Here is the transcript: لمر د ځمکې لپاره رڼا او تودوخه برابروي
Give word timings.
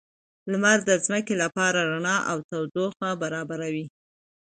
لمر 0.51 0.79
د 0.89 0.91
ځمکې 1.05 1.33
لپاره 1.43 1.79
رڼا 1.91 2.17
او 2.31 2.37
تودوخه 2.49 3.09
برابروي 3.21 3.85